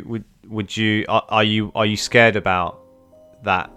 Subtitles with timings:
[0.00, 2.80] would would you are, are you are you scared about
[3.42, 3.70] that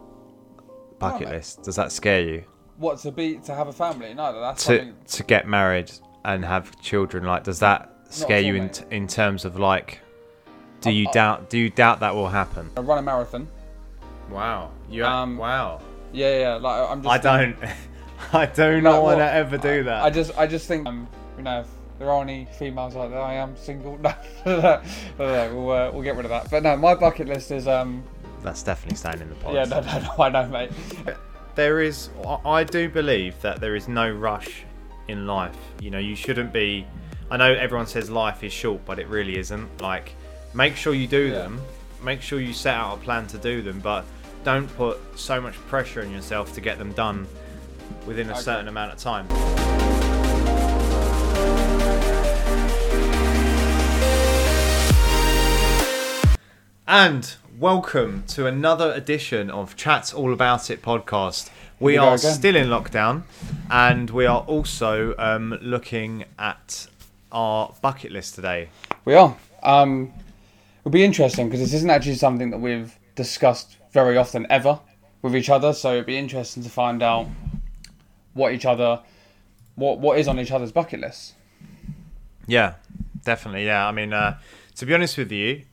[1.00, 1.64] bucket No, list?
[1.64, 2.44] Does that scare you?
[2.78, 4.14] What to be to have a family?
[4.14, 4.96] No, that's To something.
[5.08, 5.92] to get married
[6.24, 10.00] and have children, like, does that scare at you in t- in terms of like?
[10.82, 11.50] Do I- you I- doubt?
[11.50, 12.72] Do you doubt that will happen?
[12.78, 13.48] I run a marathon.
[14.30, 15.82] Wow, you Um, wow.
[16.14, 16.54] Yeah, yeah.
[16.56, 17.14] Like I'm just.
[17.14, 17.58] I don't.
[18.34, 20.04] I do Like, not want to ever do that.
[20.04, 21.08] I just, I just think, um,
[21.38, 21.68] you know, if
[22.00, 23.98] there are any females out there, I am single.
[24.04, 24.14] No,
[24.46, 24.82] no, no,
[25.50, 26.50] no, we'll, uh, we'll get rid of that.
[26.52, 28.04] But no, my bucket list is, um,
[28.44, 29.54] That's definitely staying in the pod.
[29.56, 30.72] yeah, no, no, no, I know, mate.
[31.56, 34.66] there is I- i do believe that there is no rush
[35.08, 36.86] in life you know you shouldn't be
[37.32, 40.12] i know everyone says life is short but it really isn't like
[40.54, 41.38] make sure you do Yeah.
[41.44, 41.62] them
[42.04, 44.04] make sure you set out a plan to do them but
[44.44, 47.26] don't put so much pressure on yourself to get them done
[48.06, 48.42] within a Okay.
[48.42, 49.26] certain amount of time
[56.88, 61.50] and welcome to another edition of Chats All About It podcast.
[61.80, 62.34] We are again.
[62.34, 63.24] still in lockdown,
[63.72, 66.88] and we are also um, looking at
[67.32, 68.70] our bucket list today.
[69.04, 69.36] We are.
[69.64, 70.14] Um,
[70.82, 74.80] it'll be interesting because this isn't actually something that we've discussed very often ever
[75.24, 75.74] with each other.
[75.74, 77.28] So it'd be interesting to find out
[78.34, 79.02] what each other,
[79.74, 81.34] what what is on each other's bucket list.
[82.46, 82.76] Yeah,
[83.24, 83.66] definitely.
[83.66, 84.38] Yeah, I mean, uh,
[84.76, 85.64] to be honest with you,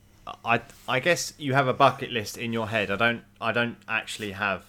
[0.45, 2.91] I I guess you have a bucket list in your head.
[2.91, 4.65] I don't I don't actually have.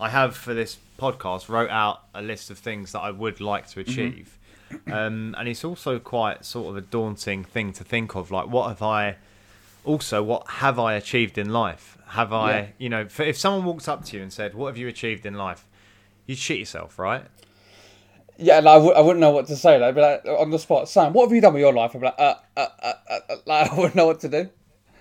[0.00, 3.68] I have for this podcast wrote out a list of things that I would like
[3.68, 4.38] to achieve,
[4.90, 8.30] um, and it's also quite sort of a daunting thing to think of.
[8.30, 9.16] Like, what have I?
[9.84, 11.98] Also, what have I achieved in life?
[12.08, 12.66] Have I, Yeah.
[12.78, 15.34] you know, if someone walked up to you and said, "What have you achieved in
[15.34, 15.66] life?"
[16.26, 17.24] You'd shit yourself, right?
[18.38, 19.78] Yeah, like, I, w- I wouldn't know what to say.
[19.78, 21.92] Like, I'd be like on the spot, Sam, what have you done with your life?
[21.94, 24.48] I'd be like, uh, uh, uh, uh, uh, like, I wouldn't know what to do.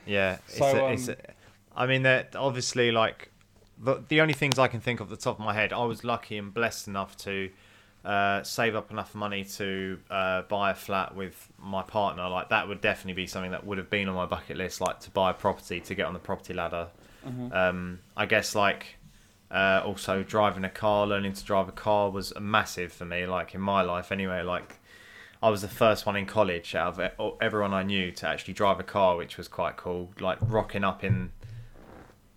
[0.06, 1.16] Yeah, it's So, a, it's um, a,
[1.76, 3.32] I mean, they're obviously like
[3.78, 5.74] the the only things I can think of the top of my head.
[5.74, 7.50] I was lucky and blessed enough to
[8.04, 12.28] uh, save up enough money to uh, buy a flat with my partner.
[12.30, 14.82] Like that would definitely be something that would have been on my bucket list.
[14.82, 16.88] Like to buy a property to get on the property ladder.
[17.52, 18.98] Um, I guess like.
[19.52, 23.26] Uh, also, driving a car, learning to drive a car was massive for me.
[23.26, 24.44] Like in my life, anyway.
[24.44, 24.80] Like
[25.44, 28.80] I was the first one in college out of everyone I knew to actually drive
[28.80, 30.12] a car, which was quite cool.
[30.20, 31.32] Like rocking up in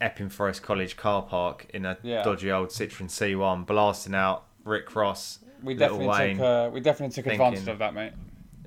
[0.01, 2.23] Epping Forest College car park in a Yeah.
[2.23, 6.37] dodgy old Citroen C1, blasting out Rick Ross, We definitely Wayne.
[6.37, 8.13] took, uh, we definitely took advantage of that, mate.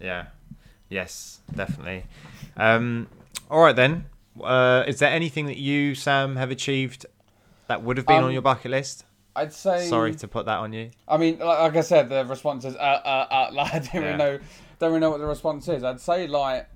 [0.02, 0.28] Yeah,
[0.90, 2.06] yes, definitely.
[2.56, 3.08] Um,
[3.50, 4.06] all right then.
[4.42, 7.08] Uh, is there anything that you, Sam, have achieved
[7.68, 9.04] that would have been on Um, your bucket list?
[9.38, 9.88] I'd say.
[9.88, 10.90] Sorry to put that on you.
[11.08, 13.50] I mean, like, like I said, the response is uh, uh, uh.
[13.54, 14.02] Like, I didn't Yeah.
[14.02, 14.40] really know,
[14.80, 15.84] don't really know what the response is.
[15.84, 16.68] I'd say like,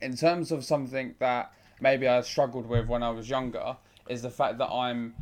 [0.00, 3.76] in terms of something that maybe I struggled with when I was younger,
[4.08, 5.14] is the fact that I'm,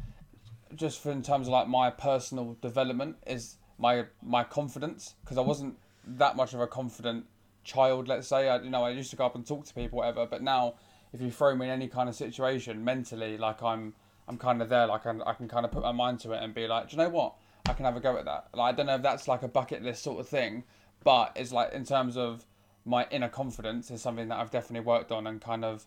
[0.74, 5.42] just for in terms of like my personal development, is my my confidence because I
[5.42, 5.76] wasn't
[6.06, 7.26] that much of a confident
[7.64, 8.08] child.
[8.08, 10.26] Let's say I, you know, I used to go up and talk to people, whatever.
[10.26, 10.74] But now,
[11.12, 13.94] if you throw me in any kind of situation mentally, like I'm.
[14.30, 16.40] I'm kind of there, like I'm, I can kind of put my mind to it
[16.40, 17.34] and be like, do you know what?
[17.68, 18.46] I can have a go at that.
[18.54, 20.62] Like I don't know if that's like a bucket list sort of thing,
[21.02, 22.46] but it's like in terms of
[22.84, 25.84] my inner confidence is something that I've definitely worked on and kind of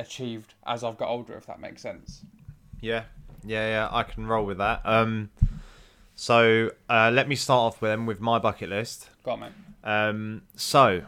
[0.00, 1.34] achieved as I've got older.
[1.34, 2.22] If that makes sense.
[2.80, 3.04] Yeah,
[3.44, 3.88] yeah, yeah.
[3.92, 4.80] I can roll with that.
[4.84, 5.30] Um,
[6.16, 9.10] so uh, let me start off with them with my bucket list.
[9.22, 9.52] Go on, mate.
[9.84, 11.02] Um, so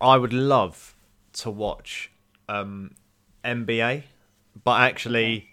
[0.00, 0.96] I would love
[1.34, 2.10] to watch
[2.48, 2.96] um,
[3.44, 4.02] NBA,
[4.64, 5.48] but actually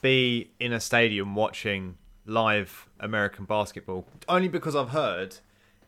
[0.00, 1.96] be in a stadium watching
[2.26, 4.06] live American basketball.
[4.28, 5.36] Only because I've heard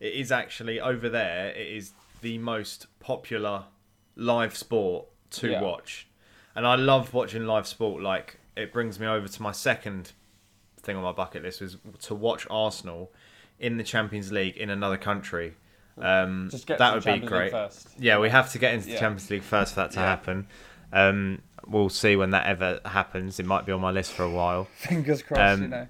[0.00, 1.48] it is actually over there.
[1.50, 3.64] It is the most popular
[4.16, 5.60] live sport to Yeah.
[5.62, 6.06] watch,
[6.54, 8.02] and I love watching live sport.
[8.02, 10.12] Like it brings me over to my second
[10.80, 13.12] thing on my bucket list was to watch Arsenal
[13.58, 15.54] in the Champions League in another country.
[15.98, 17.52] Um, that would be great.
[17.98, 18.98] Yeah, we have to get into the Yeah.
[19.00, 20.06] Champions League first for that to Yeah.
[20.06, 20.46] happen.
[20.92, 23.38] Um, we'll see when that ever happens.
[23.40, 24.64] It might be on my list for a while.
[24.76, 25.40] Fingers crossed.
[25.40, 25.86] Um, you know.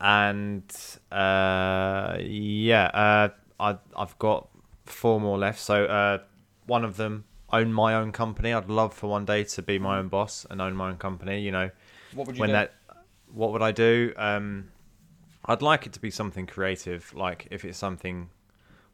[0.00, 0.64] And
[1.10, 3.28] uh, yeah, uh,
[3.58, 4.48] I, I've got
[4.84, 5.58] four more left.
[5.60, 6.18] So uh,
[6.66, 8.52] one of them own my own company.
[8.52, 11.40] I'd love for one day to be my own boss and own my own company.
[11.40, 11.70] You know,
[12.14, 12.52] What would you when do?
[12.54, 12.74] that
[13.32, 14.68] what would i do um
[15.46, 18.30] i'd like it to be something creative like if it's something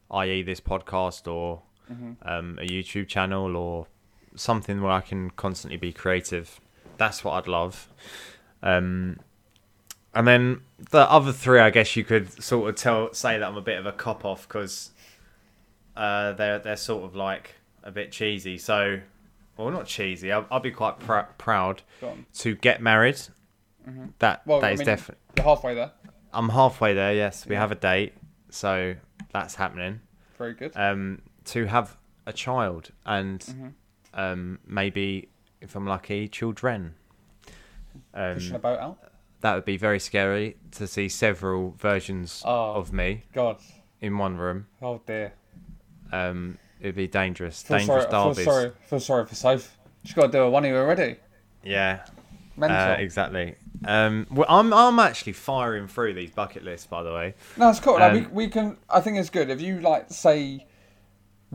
[0.09, 1.61] i.e this podcast or
[1.91, 2.13] Mm-hmm.
[2.27, 3.85] um, a youtube channel or
[4.35, 6.59] something where i can constantly be creative
[6.97, 7.87] that's what i'd love
[8.61, 9.19] um
[10.15, 13.57] and then the other three i guess you could sort of tell say that i'm
[13.57, 14.91] a bit of a cop off because
[15.95, 18.99] uh they're they're sort of like a bit cheesy so
[19.55, 20.31] well, not cheesy.
[20.31, 21.83] I'll, I'll be quite pr- proud
[22.39, 23.19] to get married.
[24.17, 25.21] That Well, that I is definitely.
[25.37, 25.91] You're halfway there.
[26.33, 27.13] I'm halfway there.
[27.13, 27.59] Yes, we Yeah.
[27.61, 28.13] have a date,
[28.49, 28.95] so
[29.31, 29.99] that's happening.
[30.39, 30.71] Very good.
[30.75, 33.67] Um, to have a child and Mm-hmm.
[34.13, 35.29] Um, maybe,
[35.61, 36.95] if I'm lucky, children.
[38.13, 38.97] Pushing a Um, boat out.
[39.41, 42.73] that would be very scary to see several versions Oh.
[42.73, 43.57] of me God.
[44.01, 44.67] in one room.
[44.81, 45.33] Oh dear.
[46.11, 47.61] Um, it'd be dangerous.
[47.61, 48.71] Feel dangerous sorry, feel sorry.
[48.87, 49.77] Feel sorry for Soph.
[50.03, 51.17] She's got to do a one already.
[51.63, 52.05] Yeah,
[52.57, 52.77] Mental.
[52.77, 53.55] uh, exactly.
[53.85, 57.35] Um, well, I'm I'm actually firing through these bucket lists, by the way.
[57.57, 57.93] No, it's cool.
[57.93, 58.77] Like, Um, we, we can.
[58.89, 60.65] I think it's good if you like say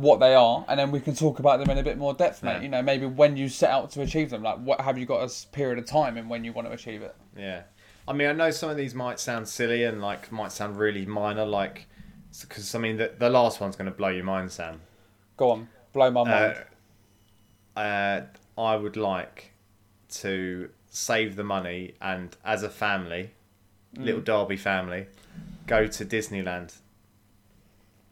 [0.01, 2.43] what they are, and then we can talk about them in a bit more depth,
[2.43, 2.53] mate.
[2.57, 2.61] Yeah.
[2.63, 5.29] You know, maybe when you set out to achieve them, like what have you got
[5.29, 7.17] a period of time in when you want to achieve it?
[7.37, 7.63] Yeah.
[8.07, 11.05] I mean, I know some of these might sound silly and like might sound really
[11.05, 11.87] minor, like
[12.41, 14.81] because I mean the the last one's going to blow your mind, Sam.
[15.37, 16.57] Go on, blow my mind.
[17.77, 18.23] Uh, uh,
[18.57, 19.53] I would like
[20.11, 23.31] to save the money and, as a family,
[23.97, 24.05] Mm.
[24.05, 25.07] little Derby family,
[25.67, 26.77] go to Disneyland.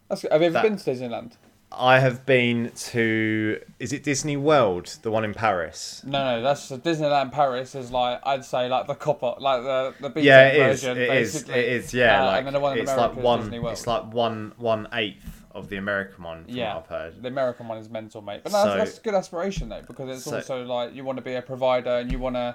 [0.09, 0.33] That's good.
[0.33, 1.33] Have you ever that- been to Disneyland?
[1.72, 3.60] I have been to.
[3.80, 6.00] Is it Disney World, the one in Paris?
[6.06, 10.22] No, no, that's Disneyland Paris is like I'd say like the copper, like the the
[10.22, 10.82] yeah, it is.
[10.82, 11.32] version, It is.
[11.34, 11.54] basically.
[11.60, 11.92] It is.
[11.94, 13.40] Yeah, Uh, like and then the one in it's America like is one.
[13.40, 13.72] Disney World.
[13.72, 16.44] It's like one one eighth of the American one.
[16.44, 16.74] From Yeah.
[16.74, 17.22] what I've heard.
[17.22, 18.42] The American one is mental, mate.
[18.44, 21.04] But no, that's, So- that's a good aspiration though, because it's So- also like you
[21.04, 22.54] want to be a provider and you want to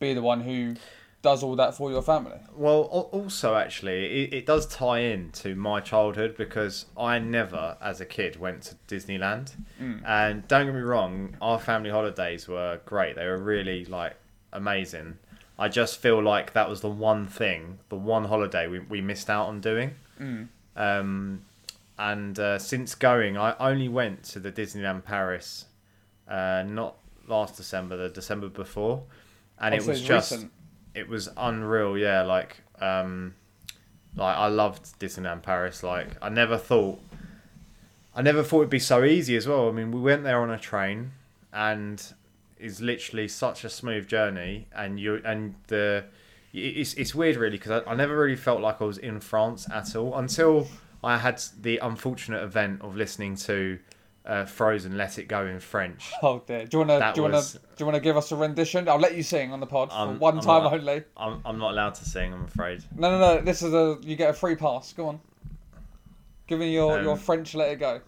[0.00, 0.74] be the one who
[1.22, 2.38] does all that for your family.
[2.54, 2.82] Well,
[3.12, 8.06] also actually, it, it does tie in to my childhood because I never, as a
[8.06, 9.52] kid, went to Disneyland.
[9.80, 10.02] Mm.
[10.06, 13.16] And don't get me wrong, our family holidays were great.
[13.16, 14.16] They were really like
[14.52, 15.18] amazing.
[15.58, 19.28] I just feel like that was the one thing, the one holiday we, we missed
[19.28, 19.94] out on doing.
[20.18, 20.48] Mm.
[20.74, 21.42] Um,
[21.98, 25.66] and uh, since going, I only went to the Disneyland Paris,
[26.26, 26.96] uh, not
[27.28, 29.02] last December, the December before,
[29.58, 30.52] and Oh, it was just recent.
[30.94, 31.96] It was unreal.
[31.96, 33.34] Yeah, like um,
[34.16, 35.82] like I loved Disneyland Paris.
[35.82, 37.00] Like I never thought,
[38.14, 39.68] I never thought it'd be so easy as well.
[39.68, 41.12] I mean, we went there on a train,
[41.52, 42.02] and
[42.58, 46.04] it's literally such a smooth journey, and you and the
[46.52, 49.68] it's it's weird really because I, I never really felt like I was in France
[49.72, 50.66] at all until
[51.02, 53.78] I had the unfortunate event of listening to
[54.30, 56.12] uh, Frozen "Let It Go" in French.
[56.22, 56.64] Oh dear.
[56.64, 58.88] Do you wanna do you wanna do you wanna give us a rendition?
[58.88, 61.02] I'll let you sing on the pod for Um, one I'm time not- only.
[61.16, 62.84] I'm I'm not allowed to sing, I'm afraid.
[62.96, 63.40] No, no, no.
[63.42, 64.92] This is a you get a free pass.
[64.92, 65.20] Go on.
[66.46, 67.54] Give me your, Um, your French.
[67.54, 68.00] Let it go.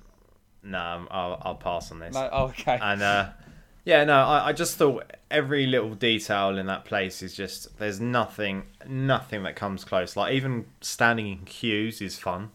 [0.62, 2.14] No, I'm- I'll I'll pass on this.
[2.14, 2.28] No.
[2.32, 2.78] Oh, okay.
[2.80, 3.30] And uh,
[3.84, 8.00] yeah, no, I, I just thought every little detail in that place is just there's
[8.00, 10.16] nothing nothing that comes close.
[10.16, 12.50] Like even standing in queues is fun.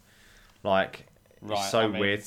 [0.63, 1.05] Like
[1.41, 2.23] Right, it's so I mean, weird.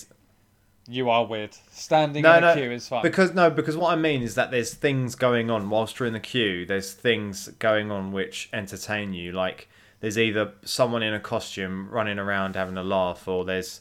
[0.90, 1.56] You are weird.
[1.70, 3.02] Standing No, in a no, queue is fun.
[3.02, 6.12] Because no, because what I mean is that there's things going on whilst you're in
[6.12, 6.66] the queue.
[6.66, 9.30] There's things going on which entertain you.
[9.30, 9.68] Like
[10.00, 13.80] there's either someone in a costume running around having a laugh, or there's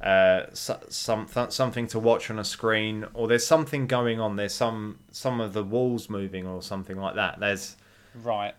[0.00, 4.34] uh, so, some th- something to watch on a screen, or there's something going on.
[4.34, 7.38] There's some some of the walls moving, or something like that.
[7.38, 7.76] There's
[8.24, 8.54] right.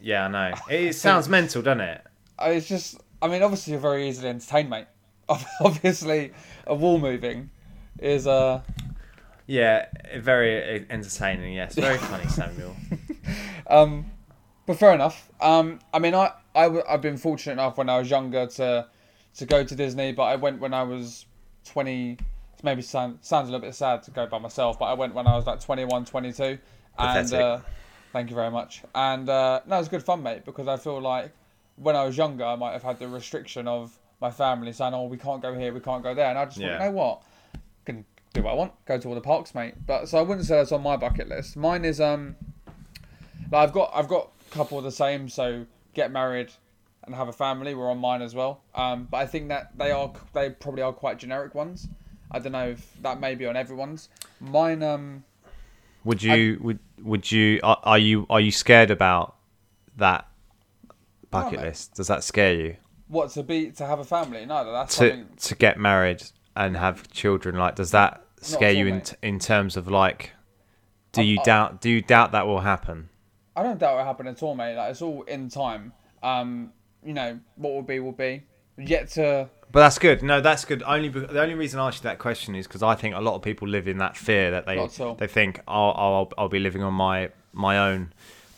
[0.00, 0.54] yeah, I know.
[0.68, 2.02] It sounds mental, doesn't it?
[2.42, 3.00] It's just.
[3.22, 4.86] I mean, obviously, you're very easily entertained, mate.
[5.60, 6.32] Obviously,
[6.66, 7.50] a wall moving
[7.98, 8.62] is uh
[9.46, 9.86] Yeah,
[10.18, 11.54] very entertaining.
[11.54, 12.74] Yes, very funny, Samuel.
[13.66, 14.06] Um,
[14.66, 15.28] but fair enough.
[15.40, 18.86] Um, I mean, I, I w- I've been fortunate enough when I was younger to
[19.38, 21.26] to go to Disney, but I went when I was
[21.66, 22.18] 20.
[22.64, 25.26] Maybe sound, sounds a little bit sad to go by myself, but I went when
[25.26, 26.42] I was like 21, 22.
[26.44, 26.58] And
[26.96, 27.32] Pathetic.
[27.40, 27.58] uh,
[28.12, 28.82] thank you very much.
[28.94, 31.32] And uh, no, it was good fun, mate, because I feel like
[31.74, 35.04] when I was younger, I might have had the restriction of my family saying, oh,
[35.04, 36.30] we can't go here, we can't go there.
[36.30, 36.78] And I just Yeah.
[36.78, 37.22] thought, you know what?
[37.84, 39.74] can do what I want, go to all the parks, mate.
[39.86, 41.56] But so I wouldn't say that's on my bucket list.
[41.56, 42.36] Mine is um
[43.50, 45.28] like I've got I've got a couple of the same.
[45.28, 46.50] So get married
[47.04, 48.62] and have a family were on mine as well.
[48.74, 51.88] Um, but I think that they are they probably are quite generic ones.
[52.30, 54.08] I don't know if that may be on everyone's.
[54.40, 55.24] Mine um
[56.04, 59.34] Would you would would you are, are you are you scared about
[59.96, 60.28] that
[61.30, 61.66] bucket mate.
[61.66, 61.94] list?
[61.94, 62.76] Does that scare you
[63.12, 64.46] what to be to have a family?
[64.46, 65.28] No, that's to something.
[65.36, 66.22] to get married
[66.56, 67.56] and have children?
[67.56, 70.32] Like, does that scare you all, in t- in terms of like?
[71.12, 71.80] Do I'm- you I- doubt?
[71.80, 73.08] Do you doubt that will happen?
[73.54, 74.76] I don't doubt it will happen at all, mate.
[74.76, 75.92] Like it's all in time.
[76.22, 76.72] Um,
[77.04, 78.44] you know what will be will be.
[78.78, 80.22] Yet to But that's good.
[80.22, 80.82] No, that's good.
[80.86, 83.34] Only the only reason I asked you that question is because I think a lot
[83.34, 85.14] of people live in that fear that they Not at all.
[85.16, 88.14] they think oh, I'll, I'll I'll be living on my my own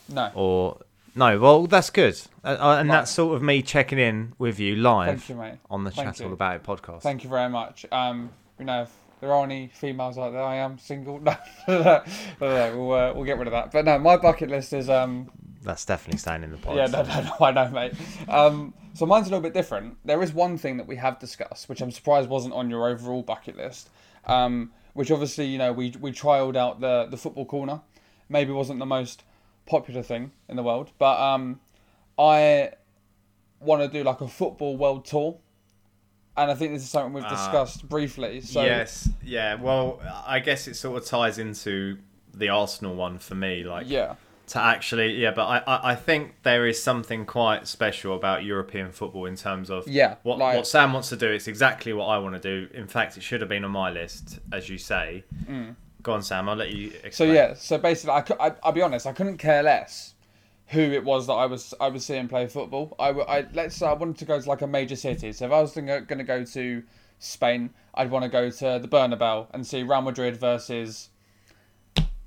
[0.07, 0.31] no.
[0.33, 0.79] or
[1.15, 1.39] no.
[1.39, 2.95] Well, that's good, uh, uh, and Right.
[2.95, 5.35] that's sort of me checking in with you live you,
[5.69, 6.27] on the Thank Chat you.
[6.27, 7.01] All About It podcast.
[7.01, 7.85] Thank you very much.
[7.91, 8.29] Um,
[8.59, 8.91] you know, if
[9.21, 10.41] there are any females out there.
[10.43, 11.19] I am single.
[11.25, 11.35] No,
[11.67, 12.01] no, no,
[12.41, 13.71] no, we'll uh, we'll get rid of that.
[13.71, 15.31] But no, my bucket list is um
[15.63, 16.75] That's definitely staying in the pod.
[16.75, 17.93] yeah no no no I know mate.
[18.29, 19.97] Um, so mine's a little bit different.
[20.05, 23.23] There is one thing that we have discussed, which I'm surprised wasn't on your overall
[23.23, 23.89] bucket list.
[24.25, 27.81] Um, which obviously you know we we trialed out the the football corner.
[28.29, 29.23] Maybe wasn't the most
[29.65, 31.59] popular thing in the world, but um,
[32.19, 32.71] I
[33.59, 35.39] want to do like a football world tour.
[36.37, 37.29] And I think this is something we've Ah.
[37.29, 38.41] discussed briefly.
[38.41, 39.55] So yes, yeah.
[39.55, 41.97] Well, I guess it sort of ties into
[42.33, 43.63] the Arsenal one for me.
[43.63, 44.15] Like yeah,
[44.47, 45.31] to actually, yeah.
[45.31, 49.69] But I, I, I think there is something quite special about European football in terms
[49.69, 51.31] of Yeah, what like- what Sam wants to do.
[51.31, 52.67] It's exactly what I want to do.
[52.73, 55.23] In fact, it should have been on my list, as you say.
[56.05, 56.47] Go on, Sam.
[56.47, 56.91] I'll let you.
[57.03, 57.11] Explain.
[57.11, 60.13] So yeah, so basically, I, I I'll be honest, I couldn't care less
[60.67, 62.95] who it was that I was I was seeing play football.
[62.99, 65.33] I, I let's say I wanted to go to like a major city.
[65.33, 66.83] So if I was going to go to
[67.17, 71.09] Spain, I'd want to go to the Bernabeu and see Real Madrid versus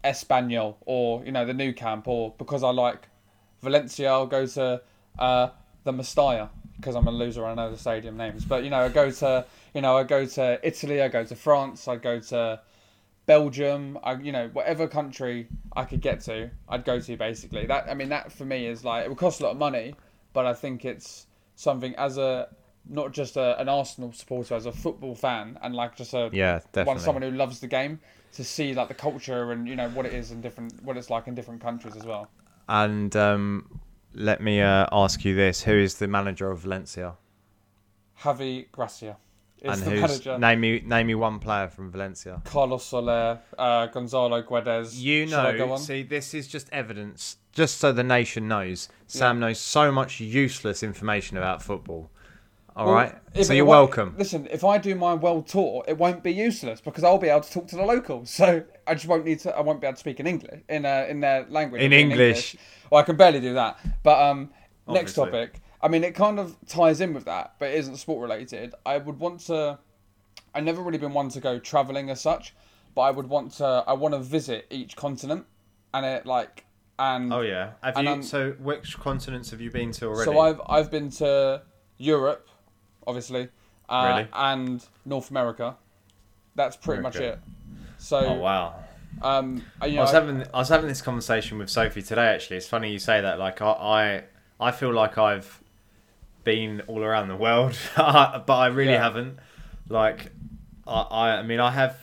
[0.02, 3.06] Espanyol or you know the Nou Camp or because I like
[3.62, 4.82] Valencia, I'll go to
[5.20, 5.50] uh,
[5.84, 7.46] the Mestalla because I'm a loser.
[7.46, 10.26] I know the stadium names, but you know I go to you know I go
[10.26, 12.60] to Italy, I go to France, I go to
[13.28, 17.66] Belgium, I, you know, whatever country I could get to, I'd go to basically.
[17.66, 19.94] That I mean, that for me is like it would cost a lot of money,
[20.32, 22.48] but I think it's something as a
[22.88, 26.54] not just a, an Arsenal supporter, as a football fan, and like just a yeah,
[26.54, 27.02] one definitely.
[27.02, 28.00] someone who loves the game
[28.32, 31.10] to see like the culture and you know what it is in different what it's
[31.10, 32.30] like in different countries as well.
[32.66, 33.78] And um,
[34.14, 37.16] let me uh, ask you this: Who is the manager of Valencia?
[38.22, 39.18] Javi Gracia
[39.62, 40.38] and who's manager.
[40.38, 42.42] name me name me one player from Valencia.
[42.44, 44.98] Carlos Soler, uh, Gonzalo Guedes.
[44.98, 48.88] You know, see, this is just evidence, just so the nation knows.
[49.06, 52.10] Sam knows so much useless information about football.
[52.76, 54.14] All Well, right, so you're welcome.
[54.16, 57.40] Listen, if I do my world tour, it won't be useless because I'll be able
[57.40, 58.30] to talk to the locals.
[58.38, 59.56] So I just won't need to.
[59.56, 61.82] I won't be able to speak in English in uh, in their language.
[61.82, 62.56] In I'll be English.
[62.90, 63.78] Well, I can barely do that.
[64.04, 64.50] But um,
[64.86, 65.60] next topic.
[65.80, 68.74] I mean, it kind of ties in with that, but it isn't sport related.
[68.84, 69.78] I would want to.
[70.54, 72.54] I've never really been one to go traveling as such,
[72.94, 73.84] but I would want to.
[73.86, 75.46] I want to visit each continent,
[75.94, 76.64] and it like
[76.98, 78.08] and Oh yeah, have you?
[78.08, 80.24] I'm- so which continents have you been to already?
[80.24, 81.62] So I've I've been to
[81.96, 82.48] Europe,
[83.06, 83.48] obviously,
[83.88, 84.28] uh, Really?
[84.32, 85.76] and North America.
[86.56, 87.38] That's pretty Very much it.
[87.98, 88.74] So Oh wow.
[89.22, 92.26] um, I- you I was having I was having this conversation with Sophie today.
[92.26, 93.38] Actually, it's funny you say that.
[93.38, 94.24] Like I I,
[94.60, 95.62] I feel like I've
[96.52, 99.02] been all around the world, but I really Yeah.
[99.02, 99.38] haven't.
[99.88, 100.32] Like
[100.86, 101.94] I, I I mean I have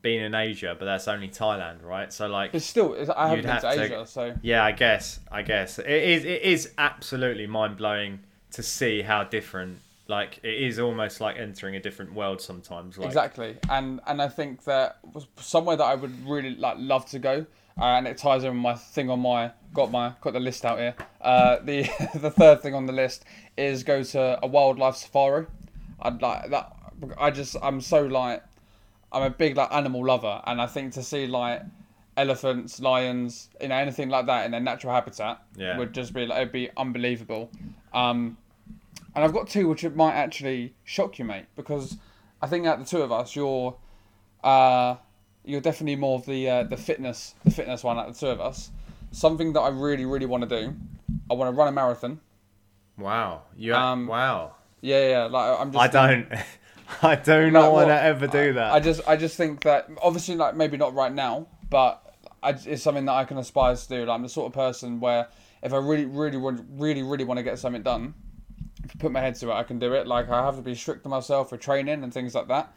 [0.00, 2.10] been in Asia, but that's only Thailand, right?
[2.12, 5.20] So like but still, I haven't been to have to- Asia, so Yeah, I guess.
[5.30, 6.24] I guess it is.
[6.24, 8.20] It is absolutely mind blowing
[8.52, 9.78] to see how different.
[10.08, 12.96] Like it is almost like entering a different world sometimes.
[12.98, 13.58] Like, exactly.
[13.68, 17.34] And and I think that was somewhere that I would really like love to go,
[17.78, 20.64] uh, and it ties in with my thing on my got my got the list
[20.64, 20.94] out here.
[21.20, 21.82] Uh, the
[22.14, 23.24] the third thing on the list
[23.56, 25.46] is go to a wildlife safari.
[26.00, 26.76] I'd like that.
[27.18, 28.42] I just I'm so like
[29.12, 31.62] I'm a big like animal lover, and I think to see like
[32.16, 35.78] elephants, lions, you know, anything like that in their natural habitat Yeah.
[35.78, 37.50] would just be like it'd be unbelievable.
[37.94, 38.36] Um,
[39.14, 41.96] and I've got two which it might actually shock you, mate, because
[42.42, 43.76] I think out of the two of us, you're
[44.44, 44.96] uh,
[45.44, 48.30] you're definitely more of the uh, the fitness the fitness one out of the two
[48.32, 48.70] of us.
[49.12, 50.74] Something that I really really want to do.
[51.30, 52.20] I want to run a marathon.
[52.96, 53.42] Wow.
[53.56, 53.74] You.
[53.74, 54.54] Um, wow.
[54.80, 55.24] Yeah, yeah.
[55.24, 55.82] Like I'm just.
[55.82, 56.28] I don't.
[57.02, 58.72] I do not want to ever do that.
[58.72, 62.02] I just I just think that obviously like maybe not right now, but
[62.42, 64.04] I, it's something that I can aspire to do.
[64.06, 65.28] Like, I'm the sort of person where
[65.62, 68.14] if I really really want really really want to get something done,
[68.84, 70.06] if I put my head to it, I can do it.
[70.06, 72.72] Like I have to be strict to myself for training and things like that.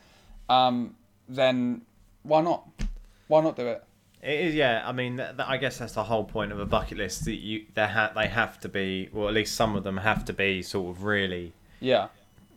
[0.49, 0.95] Um,
[1.27, 1.81] then
[2.23, 2.67] why not?
[3.27, 3.83] Why not do it?
[4.24, 4.82] It is, yeah.
[4.86, 7.25] I mean, th- th- I guess that's the whole point of a bucket list.
[7.25, 10.24] That you, they ha- they have to be, or at least some of them have
[10.25, 11.51] to be, sort of really,
[11.82, 12.08] Yeah.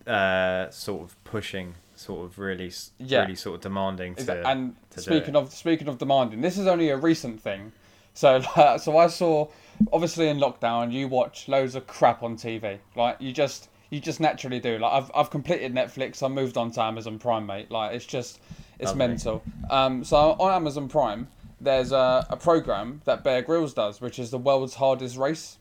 [0.06, 3.22] uh, sort of pushing, sort of really, Yeah.
[3.22, 4.24] really sort of demanding to.
[4.24, 7.72] that- and to speaking of speaking of demanding, this is only a recent thing.
[8.14, 8.40] So
[8.78, 9.48] so I saw
[9.92, 12.78] obviously in lockdown you watch loads of crap on TV.
[12.94, 14.78] Like you just you just naturally do.
[14.78, 16.22] Like I've I've completed Netflix.
[16.22, 17.70] I moved on to Amazon Prime, mate.
[17.72, 18.38] Like it's just
[18.78, 18.98] it's Lovely.
[19.08, 19.42] mental.
[19.68, 21.26] Um, so on Amazon Prime,
[21.60, 25.58] there's a, a program that Bear Grylls does, which is the world's hardest race,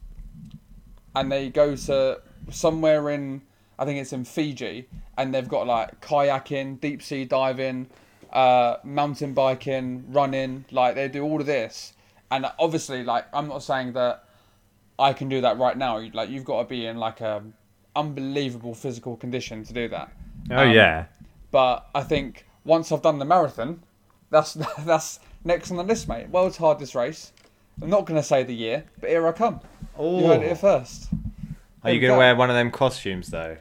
[1.16, 3.42] and they go to somewhere in
[3.78, 4.88] I think it's in Fiji,
[5.18, 7.88] and they've got like kayaking, deep sea diving,
[8.32, 10.66] uh, mountain biking, running.
[10.72, 11.94] Like they do all of this,
[12.32, 14.24] and obviously, like I'm not saying that
[14.98, 16.02] I can do that right now.
[16.14, 17.44] Like you've got to be in like a
[17.96, 20.12] unbelievable physical condition to do that.
[20.52, 21.06] oh um, yeah,
[21.52, 23.84] But I think once I've done the marathon,
[24.30, 26.30] that's that's next on the list, mate.
[26.30, 27.32] World's hardest race.
[27.82, 29.60] I'm not going to say the year, but here I come.
[29.98, 31.10] Oh, You heard it here first.
[31.84, 32.18] are you we gonna go.
[32.20, 33.58] wear one of them costumes though?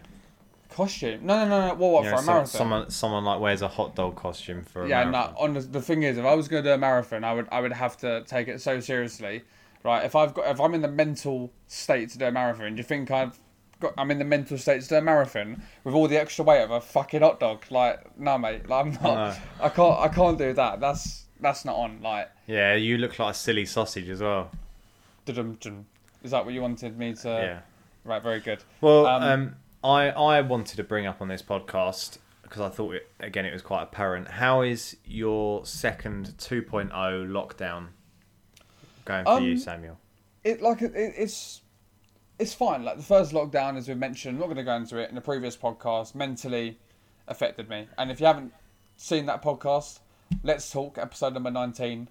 [0.71, 1.25] Costume?
[1.25, 1.75] No, no, no, no.
[1.75, 2.47] What, what You for know, a some- marathon?
[2.47, 5.11] someone, someone like wears a hot dog costume for a yeah, no.
[5.13, 5.35] marathon.
[5.39, 7.47] On the, the thing is, if I was going to do a marathon, I would
[7.53, 9.43] I would have to take it so seriously,
[9.85, 10.05] right?
[10.05, 12.83] If I've got if I'm in the mental state to do a marathon, do you
[12.83, 13.39] think I've
[13.79, 16.63] got I'm in the mental state to do a marathon with all the extra weight
[16.63, 17.65] of a fucking hot dog?
[17.71, 18.69] Like, no, mate.
[18.69, 19.03] Like, I'm not.
[19.03, 19.35] No.
[19.61, 20.01] I can't.
[20.01, 20.81] I can't do that.
[20.81, 22.03] That's that's not on.
[22.03, 24.51] Like, Yeah, you look like a silly sausage as well.
[25.29, 27.29] Is that what you wanted me to?
[27.29, 27.61] yeah.
[28.05, 28.23] Right.
[28.23, 28.63] Very good.
[28.81, 32.95] Well, Um, um, I I wanted to bring up on this podcast because I thought
[32.97, 34.29] it, again it was quite apparent.
[34.29, 37.89] How is your second 2.0 lockdown
[39.05, 39.99] going for you, Um, Samuel?
[40.43, 41.63] it like it, it's
[42.39, 42.85] it's fine.
[42.85, 45.15] Like the first lockdown, as we mentioned, I'm not going to go into it in
[45.15, 46.15] the previous podcast.
[46.15, 46.79] Mentally
[47.29, 48.53] affected me, and if you haven't
[48.97, 50.01] seen that podcast,
[50.43, 50.99] let's talk.
[50.99, 52.09] Episode number nineteen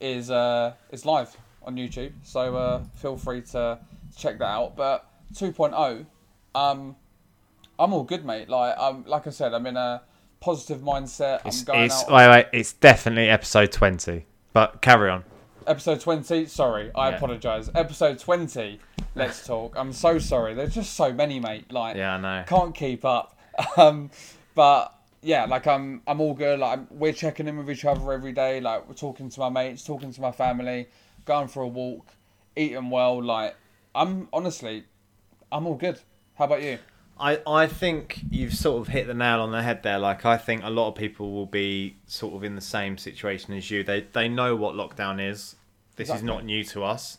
[0.00, 3.78] is uh is live on YouTube, so uh, feel free to
[4.16, 4.74] check that out.
[4.76, 6.06] But 2.0,
[6.54, 6.96] um,
[7.78, 8.48] I'm all good, mate.
[8.48, 10.02] Like um, like I said, I'm in a
[10.40, 11.44] positive mindset.
[11.44, 12.10] It's, I'm going it's out.
[12.12, 12.46] wait wait.
[12.52, 14.24] It's definitely episode 20.
[14.52, 15.24] But carry on.
[15.66, 17.16] Episode 20, sorry, I Yeah.
[17.16, 17.70] apologise.
[17.74, 18.80] Episode 20,
[19.14, 19.74] let's talk.
[19.76, 20.54] I'm so sorry.
[20.54, 21.70] There's just so many, mate.
[21.70, 22.44] Like, Yeah, I know.
[22.46, 23.36] can't keep up.
[23.76, 24.10] Um,
[24.54, 26.58] but yeah, like I'm, I'm all good.
[26.58, 28.60] Like I'm, we're checking in with each other every day.
[28.60, 30.88] Like we're talking to my mates, talking to my family,
[31.24, 32.06] going for a walk,
[32.56, 33.22] eating well.
[33.22, 33.56] Like
[33.94, 34.84] I'm honestly,
[35.52, 36.00] I'm all good.
[36.36, 36.78] How about you?
[37.18, 39.98] I, I think you've sort of hit the nail on the head there.
[39.98, 43.52] Like I think a lot of people will be sort of in the same situation
[43.52, 43.84] as you.
[43.84, 45.56] They they know what lockdown is.
[45.96, 47.18] This is not new to us,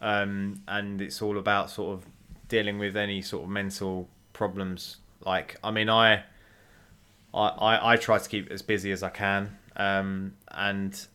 [0.00, 2.06] um, and it's all about sort of
[2.48, 4.96] dealing with any sort of mental problems.
[5.24, 6.24] Like I mean, I
[7.38, 11.06] I I, I try to keep as busy as I can, um, and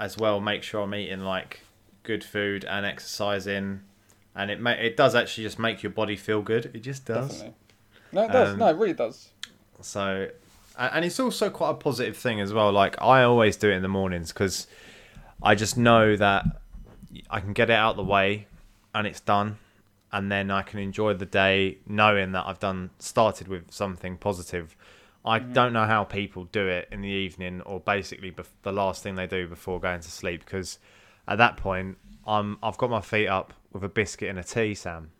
[0.00, 1.60] as well make sure I'm eating like
[2.02, 3.80] good food and exercising.
[4.34, 6.70] And it ma- it does actually just make your body feel good.
[6.74, 7.28] It just does.
[7.28, 7.54] Definitely.
[8.12, 8.48] No, it does.
[8.50, 9.28] Um, no, it really does.
[9.80, 10.28] So,
[10.78, 12.72] and it's also quite a positive thing as well.
[12.72, 14.66] Like I always do it in the mornings because
[15.42, 16.44] I just know that
[17.30, 18.46] I can get it out of the way
[18.94, 19.58] and it's done,
[20.12, 24.76] and then I can enjoy the day knowing that I've done started with something positive.
[25.28, 29.02] I don't know how people do it in the evening or basically bef- the last
[29.02, 30.78] thing they do before going to sleep because
[31.26, 34.74] at that point I'm I've got my feet up with a biscuit and a tea,
[34.74, 35.10] Sam.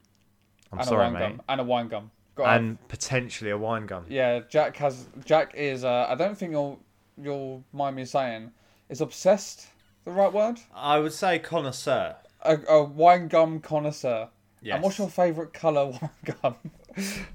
[0.72, 1.28] I'm and sorry, a wine mate.
[1.28, 1.42] gum.
[1.48, 2.10] And a wine gum.
[2.34, 4.04] Got And potentially a wine gum.
[4.08, 5.06] Yeah, Jack has.
[5.24, 5.84] Jack is.
[5.84, 6.80] Uh, I don't think you'll
[7.20, 8.50] you'll mind me saying
[8.88, 9.66] is obsessed.
[10.04, 10.58] The right word?
[10.74, 12.16] I would say connoisseur.
[12.42, 14.28] A, a wine gum connoisseur.
[14.62, 14.74] Yes.
[14.74, 16.10] And what's your favourite colour wine
[16.42, 16.54] gum?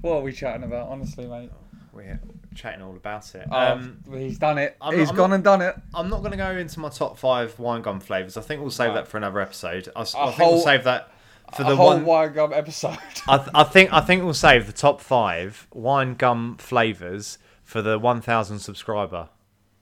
[0.02, 1.52] what are we chatting about, honestly, mate?
[1.92, 2.20] We're
[2.56, 3.48] chatting all about it.
[3.52, 4.76] Oh, Um, he's done it.
[4.82, 5.76] I'm- He's I'm gone not- and done it.
[5.94, 8.38] I'm not going to go into my top five wine gum flavors.
[8.38, 8.96] I think we'll save Right.
[8.96, 9.90] that for another episode.
[9.96, 11.12] I, I think whole- we'll save that
[11.56, 12.06] for the whole one.
[12.06, 12.98] wine gum episode.
[13.28, 17.82] I, th- I think I think we'll save the top five wine gum flavors for
[17.82, 19.30] the 1,000 subscriber.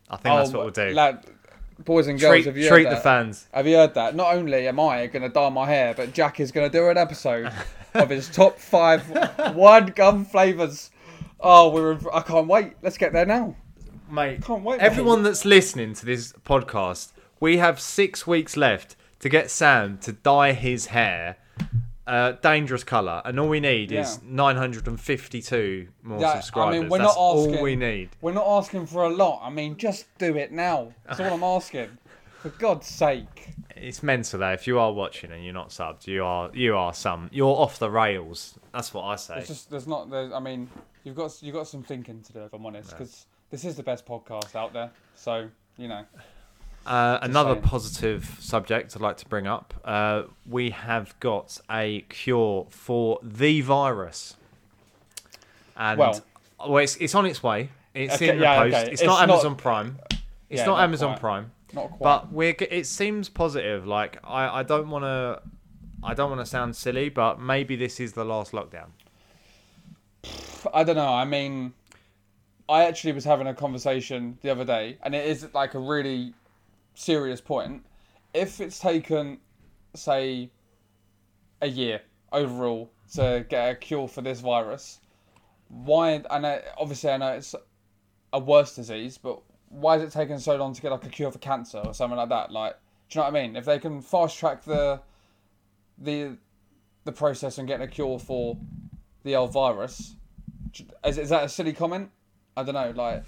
[0.09, 0.89] I think that's what we'll do.
[0.89, 1.25] Oh, Lad,
[1.85, 3.47] boys and girls, treat have you treat the fans.
[3.53, 4.15] Have you heard that?
[4.15, 6.89] Not only am I going to dye my hair, but Jack is going to do
[6.89, 7.51] an episode
[7.93, 9.09] of his top five
[9.55, 10.91] wine gum flavours.
[11.41, 11.93] Oh, we're.
[11.93, 12.73] In, I can't wait.
[12.81, 13.55] Let's get there now.
[14.09, 14.79] Mate, Can't wait.
[14.81, 15.29] everyone mate.
[15.29, 20.51] that's listening to this podcast, we have six weeks left to get Sam to dye
[20.51, 21.37] his hair
[22.07, 26.89] a dangerous colour, and all we need is 952 more Yeah, I mean, subscribers.
[26.89, 28.09] we're That's not all asking- we need.
[28.21, 29.39] We're not asking for a lot.
[29.43, 30.91] I mean, just do it now.
[31.07, 31.89] That's all I'm asking.
[32.41, 33.49] For God's sake.
[33.77, 34.51] It's mental though.
[34.51, 37.29] If you are watching and you're not subbed, you are you are some.
[37.31, 38.57] You're off the rails.
[38.73, 39.37] That's what I say.
[39.39, 40.09] It's just there's not.
[40.09, 40.69] There's, I mean,
[41.03, 42.39] you've got you've got some thinking to do.
[42.39, 44.91] If I'm honest, because this is the best podcast out there.
[45.15, 46.05] So you know.
[46.83, 47.61] Uh, another saying.
[47.61, 49.73] positive subject I'd like to bring up.
[49.85, 54.35] Uh, we have got a cure for the virus,
[55.77, 56.21] and Well-
[56.67, 57.69] well, it's, it's on its way.
[57.93, 58.75] It's Okay, in the yeah, post.
[58.75, 58.91] okay.
[58.91, 59.99] It's, It's not not- Amazon Prime.
[60.49, 61.19] It's Yeah, not, not Amazon quite.
[61.19, 61.51] Prime.
[61.73, 61.99] Not quite.
[61.99, 62.55] But we're.
[62.59, 63.85] It seems positive.
[63.87, 65.41] Like I, I don't want to.
[66.03, 68.89] I don't want to sound silly, but maybe this is the last lockdown.
[70.73, 71.13] I don't know.
[71.13, 71.73] I mean,
[72.67, 76.33] I actually was having a conversation the other day, and it is like a really
[76.95, 77.85] serious point.
[78.33, 79.39] If it's taken,
[79.93, 80.49] say,
[81.61, 84.99] a year overall to get a cure for this virus,
[85.67, 86.17] why?
[86.17, 87.55] Know, obviously, I know it's
[88.33, 91.31] a worse disease, but why is it taking so long to get like a cure
[91.31, 92.51] for cancer or something like that?
[92.51, 92.77] Like,
[93.09, 93.55] do you know what I mean?
[93.55, 95.01] If they can fast track the
[96.01, 96.37] the
[97.03, 98.57] the process and getting a cure for
[99.23, 100.15] the L virus,
[101.05, 102.09] is, is that a silly comment?
[102.57, 102.91] I don't know.
[102.95, 103.23] Like,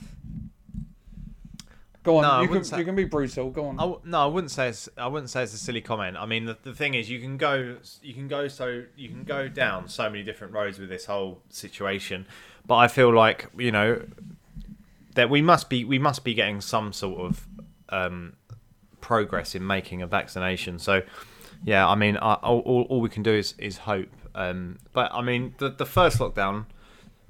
[2.03, 3.49] Go on, No, you can say- you can be brutal.
[3.49, 3.79] Go on.
[3.79, 6.17] I w- no, I wouldn't say it's, I wouldn't say it's a silly comment.
[6.17, 9.23] I mean, the, the thing is, you can go, you can go so you can
[9.23, 12.25] go down so many different roads with this whole situation.
[12.67, 14.01] But I feel like you know
[15.15, 17.47] that we must be we must be getting some sort of
[17.87, 18.33] um,
[18.99, 20.79] progress in making a vaccination.
[20.79, 21.03] So
[21.65, 24.09] yeah, I mean, I, all, all all we can do is is hope.
[24.35, 26.65] Um, but I mean, the the first lockdown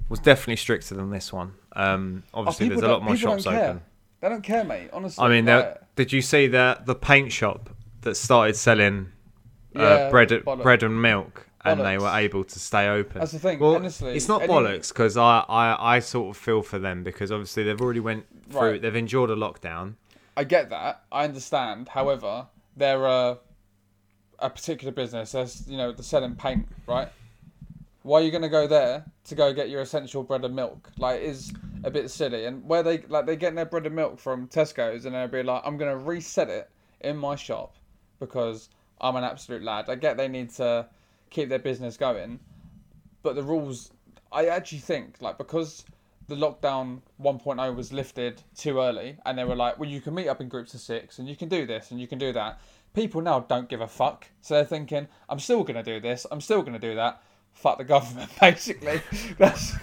[0.08, 1.54] was definitely stricter than this one.
[1.74, 3.82] Um, Oh, obviously, people there's a lot more shops open.
[4.20, 4.90] They don't care, mate.
[4.92, 5.22] Honestly.
[5.24, 7.70] I mean, like, did you see the the paint shop
[8.02, 9.12] that started selling
[9.76, 10.62] uh, Yeah, bread, bollocks.
[10.62, 13.18] bread and milk, and they were able to stay open?
[13.20, 16.40] That's the thing, Well, honestly, it's not any- bollocks because I, I I sort of
[16.42, 18.60] feel for them because obviously they've already went through.
[18.72, 18.82] Right.
[18.82, 19.94] They've endured a lockdown.
[20.36, 21.02] I get that.
[21.12, 21.88] I understand.
[21.90, 23.38] However, they're a,
[24.38, 25.32] a particular business.
[25.32, 27.08] There's, you know, they're selling paint, right?
[28.02, 30.90] Why are you going to go there to go get your essential bread and milk?
[30.98, 31.52] Like, is
[31.84, 32.44] a bit silly.
[32.44, 35.42] And where they like they're getting their bread and milk from Tesco's, and they'll be
[35.42, 36.70] like, I'm going to reset it
[37.00, 37.76] in my shop
[38.18, 38.68] because
[39.00, 39.88] I'm an absolute lad.
[39.88, 40.86] I get they need to
[41.30, 42.40] keep their business going,
[43.22, 43.92] but the rules,
[44.32, 45.84] I actually think, like because
[46.26, 50.28] the lockdown 1.0 was lifted too early, and they were like, well, you can meet
[50.28, 52.60] up in groups of six, and you can do this, and you can do that.
[52.94, 56.40] People now don't give a fuck, so they're thinking, I'm still gonna do this, I'm
[56.40, 57.20] still gonna do that.
[57.52, 59.00] Fuck the government, basically.
[59.38, 59.74] that's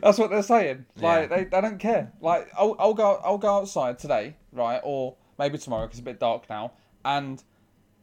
[0.00, 0.84] that's what they're saying.
[0.96, 1.36] Like Yeah.
[1.36, 2.12] they, they don't care.
[2.20, 6.10] Like I'll, I'll go I'll go outside today, right, or maybe tomorrow because it's a
[6.10, 6.72] bit dark now,
[7.04, 7.42] and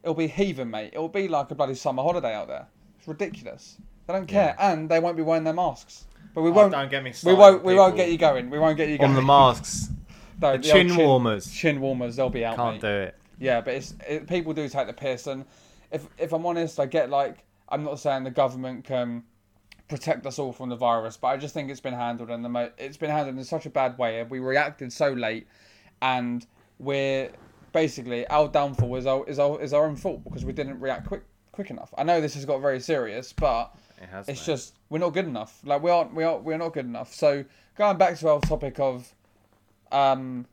[0.02, 0.90] it'll be heaving, mate.
[0.94, 2.66] It'll be like a bloody summer holiday out there.
[2.98, 3.76] It's ridiculous.
[4.06, 6.06] They don't care, and they won't be wearing their masks.
[6.34, 6.72] But we Oh, won't.
[6.72, 7.36] don't get me started.
[7.36, 7.64] we won't.
[7.64, 8.48] We won't get you going.
[8.50, 9.10] We won't get you going.
[9.10, 9.88] On the masks,
[10.40, 11.50] No, the chin warmers.
[11.50, 12.16] Chin warmers.
[12.16, 12.80] They'll be out, can't mate.
[12.82, 13.14] do it.
[13.38, 15.44] Yeah, but it's it, people do take the piss, and
[15.90, 19.24] if if I'm honest, I get like I'm not saying the government can
[19.88, 22.48] protect us all from the virus, but I just think it's been handled in the
[22.48, 24.22] mo- it's been handled in such a bad way.
[24.24, 25.46] We reacted so late,
[26.02, 26.46] and
[26.78, 27.30] we're
[27.72, 31.06] basically our downfall is our is our is our own fault because we didn't react
[31.06, 31.22] quick
[31.52, 31.92] quick enough.
[31.98, 34.28] I know this has got very serious, but It has.
[34.28, 34.46] it's mate.
[34.52, 35.60] just we're not good enough.
[35.64, 37.12] Like we aren't we are we're not good enough.
[37.14, 37.44] So
[37.76, 39.12] going back to our topic of
[39.92, 40.46] um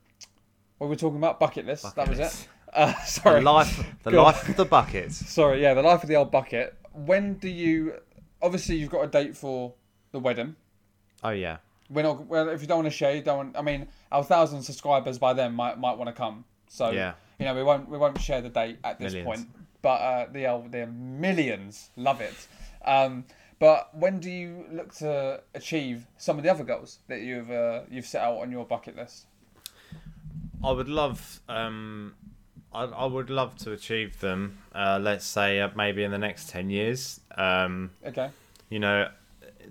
[0.78, 1.94] what we were talking about bucket list.
[1.96, 2.42] that was list.
[2.44, 2.48] it.
[2.74, 3.40] Uh, the sorry.
[3.40, 4.22] life, the God.
[4.22, 5.12] life of the bucket.
[5.12, 5.62] Sorry.
[5.62, 6.74] Yeah, the life of the old bucket.
[6.92, 7.94] When do you?
[8.42, 9.74] Obviously, you've got a date for
[10.12, 10.56] the wedding.
[11.22, 11.58] Oh yeah,
[11.88, 12.26] We're not.
[12.26, 13.36] Well, if you don't want to share, you don't.
[13.38, 16.44] Want, I mean, our thousand subscribers by then might might want to come.
[16.68, 17.14] So Yeah.
[17.38, 19.26] you know, we won't we won't share the date at this Millions.
[19.44, 19.48] point.
[19.80, 22.34] But uh, the uh, the millions love it.
[22.84, 23.24] Um,
[23.58, 27.82] but when do you look to achieve some of the other goals that you've uh,
[27.90, 29.26] you've set out on your bucket list?
[30.62, 31.40] I would love.
[31.48, 32.14] Um,
[32.74, 34.58] I, I would love to achieve them.
[34.74, 37.20] Uh, let's say uh, maybe in the next ten years.
[37.36, 38.30] Um, Okay.
[38.68, 39.08] you know,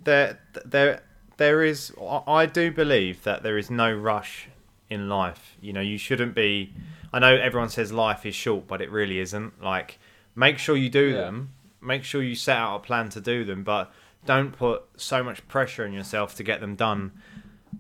[0.03, 1.03] there, there,
[1.37, 1.93] there is.
[2.27, 4.47] I- do believe that there is no rush
[4.89, 5.55] in life.
[5.61, 6.73] You know, you shouldn't be.
[7.11, 9.61] I know everyone says life is short, but it really isn't.
[9.61, 9.99] Like,
[10.35, 11.21] make sure you do Yeah.
[11.21, 11.49] them.
[11.81, 13.91] Make sure you set out a plan to do them, but
[14.25, 17.11] don't put so much pressure on yourself to get them done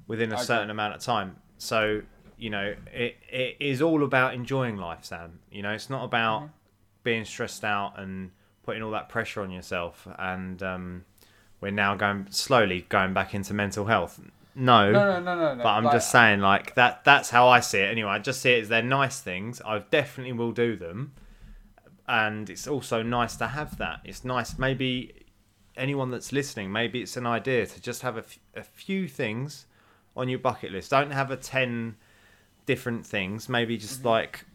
[0.07, 0.45] within a agree.
[0.45, 1.37] certain amount of time.
[1.57, 2.01] So,
[2.43, 5.39] you know, it, it is all about enjoying life, Sam.
[5.51, 6.51] You know, it's not about Mm-hmm.
[7.03, 8.31] being stressed out and
[8.63, 10.07] putting all that pressure on yourself.
[10.19, 11.05] And um,
[11.61, 14.19] we're now going slowly going back into mental health.
[14.55, 15.63] No, No, no, no, no, no.
[15.63, 17.03] but I'm Like, just saying, like that.
[17.05, 17.89] That's how I see it.
[17.91, 19.61] Anyway, I just see it as they're nice things.
[19.65, 21.13] I definitely will do them,
[22.07, 24.01] and it's also nice to have that.
[24.03, 24.59] It's nice.
[24.59, 25.13] Maybe
[25.75, 29.65] anyone that's listening, maybe it's an idea to just have a, f- a few things
[30.15, 30.91] on your bucket list.
[30.91, 31.95] Don't have a ten
[32.65, 33.47] different things.
[33.49, 34.07] Maybe just Mm-hmm.
[34.07, 34.45] like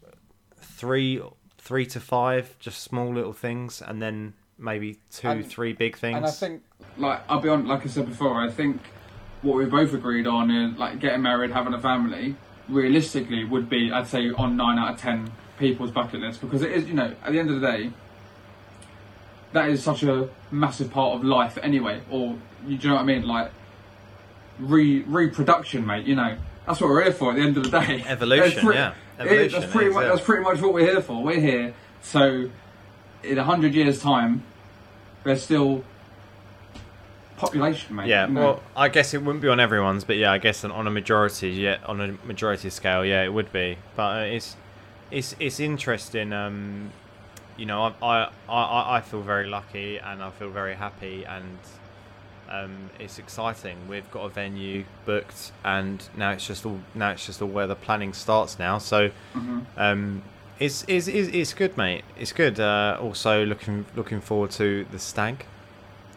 [0.61, 1.21] three,
[1.57, 6.17] three to five, just small little things, and then maybe two, And- three big things.
[6.17, 6.63] And I think,
[6.97, 7.67] like, I'll be on.
[7.67, 8.81] Like I said before, I think
[9.41, 12.35] what we both agreed on is like getting married, having a family.
[12.67, 16.71] Realistically, would be I'd say on nine out of ten people's bucket list because it
[16.71, 16.87] is.
[16.87, 17.91] You know, at the end of the day,
[19.53, 22.01] that is such a massive part of life anyway.
[22.11, 23.23] Or you do you know what I mean?
[23.27, 23.51] Like
[24.59, 26.05] re reproduction, mate.
[26.05, 26.37] You know,
[26.69, 27.31] that's what we're here for.
[27.31, 28.93] At the end of the day, Evolution, That's pre- yeah.
[29.17, 30.05] it- Evolution, that's pretty much.
[30.05, 31.23] That's pretty much what we're here for.
[31.23, 32.49] We're here so
[33.23, 34.43] in a hundred years' time,
[35.23, 35.83] there's still
[37.37, 38.07] population, mate.
[38.07, 38.41] Yeah, you know.
[38.41, 41.49] well, I guess it wouldn't be on everyone's, but yeah, I guess on, a majority,
[41.49, 43.77] yeah, on a majority scale, yeah, it would be.
[43.95, 44.55] But uh, it's
[45.09, 46.31] it's it's interesting.
[46.33, 46.91] Um,
[47.57, 51.57] you know, I, I I I feel very lucky and I feel very happy and
[52.49, 53.77] um, it's exciting.
[53.87, 57.67] We've got a venue booked and now it's just all now it's just all where
[57.67, 58.77] the planning starts now.
[58.79, 59.65] So Mhm.
[59.77, 60.21] um,
[60.59, 62.03] it's, it's it's it's good, mate.
[62.17, 62.59] It's good.
[62.59, 65.45] Uh, also looking looking forward to the stag.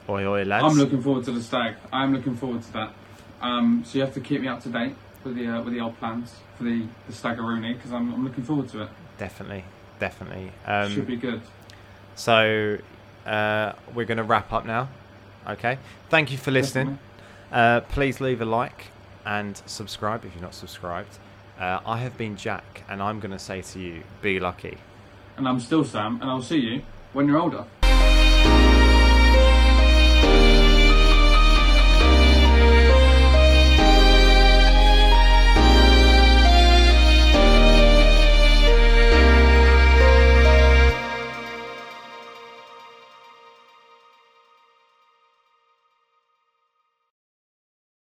[0.08, 0.64] Oi oi lads.
[0.64, 1.76] I'm looking forward to the stag.
[1.92, 2.92] I'm looking forward to that.
[3.40, 4.94] Um, so you have to keep me up to date.
[5.24, 8.42] with the uh, with the old plans for the the Staggeroonie because I'm, I'm looking
[8.42, 8.88] forward to it.
[9.18, 9.64] Definitely,
[10.00, 10.50] definitely.
[10.66, 11.40] Um, Should be good.
[12.16, 12.78] So
[13.26, 14.88] uh, we're going to wrap up now.
[15.48, 15.78] Okay.
[16.08, 16.98] Thank you for listening.
[17.50, 18.86] Uh, please leave a like
[19.24, 21.18] and subscribe if you're not subscribed.
[21.58, 24.78] Uh, I have been Jack, and I'm going to say to you, be lucky.
[25.36, 27.64] And I'm still Sam, and I'll see you when you're older.